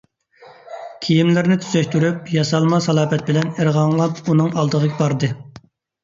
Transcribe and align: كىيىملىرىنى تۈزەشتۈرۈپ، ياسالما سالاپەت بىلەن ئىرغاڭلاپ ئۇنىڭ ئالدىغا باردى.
كىيىملىرىنى 1.07 1.57
تۈزەشتۈرۈپ، 1.65 2.31
ياسالما 2.35 2.79
سالاپەت 2.85 3.23
بىلەن 3.27 3.51
ئىرغاڭلاپ 3.51 4.23
ئۇنىڭ 4.33 4.49
ئالدىغا 4.63 4.89
باردى. 5.03 5.31